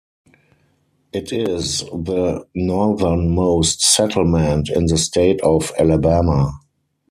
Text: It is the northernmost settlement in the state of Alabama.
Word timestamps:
It 1.13 1.31
is 1.31 1.81
the 1.93 2.47
northernmost 2.55 3.81
settlement 3.81 4.67
in 4.67 4.87
the 4.87 4.97
state 4.97 5.39
of 5.41 5.71
Alabama. 5.77 6.59